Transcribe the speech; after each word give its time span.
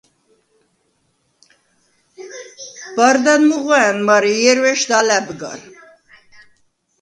ბარდან 2.95 3.41
მუღვა̄̈ნ, 3.47 3.97
მარე 4.07 4.31
ჲერვეშდ 4.41 4.89
ალა̈ბ 4.99 5.27
გარ. 5.39 5.59